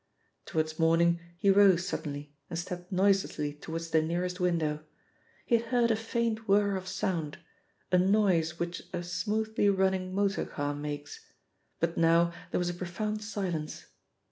Towards 0.47 0.79
morning 0.79 1.19
he 1.37 1.51
rose 1.51 1.85
suddenly 1.85 2.33
and 2.49 2.57
stepped 2.57 2.91
noiselessly 2.91 3.53
towards 3.53 3.91
the 3.91 4.01
nearest 4.01 4.39
window; 4.39 4.79
he 5.45 5.57
had 5.57 5.65
heard 5.65 5.91
a 5.91 5.95
faint 5.95 6.47
whirr 6.47 6.75
of 6.75 6.87
sound, 6.87 7.37
a 7.91 7.99
noise 7.99 8.57
which 8.57 8.81
a 8.93 9.03
smoothly 9.03 9.69
running 9.69 10.15
motorcar 10.15 10.73
makes, 10.73 11.23
but 11.79 11.97
now 11.99 12.33
there 12.49 12.57
was 12.57 12.69
a 12.71 12.73
profound 12.73 13.21
silence. 13.23 13.85